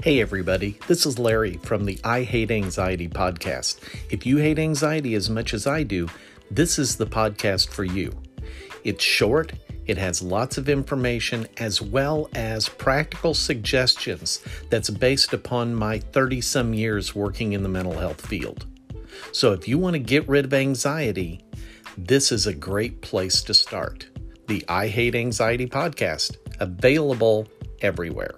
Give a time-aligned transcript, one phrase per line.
[0.00, 3.78] Hey, everybody, this is Larry from the I Hate Anxiety podcast.
[4.10, 6.08] If you hate anxiety as much as I do,
[6.50, 8.10] this is the podcast for you.
[8.82, 9.52] It's short,
[9.86, 16.40] it has lots of information as well as practical suggestions that's based upon my 30
[16.40, 18.66] some years working in the mental health field.
[19.30, 21.44] So if you want to get rid of anxiety,
[21.96, 24.08] this is a great place to start.
[24.48, 27.46] The I Hate Anxiety podcast, available
[27.82, 28.34] everywhere.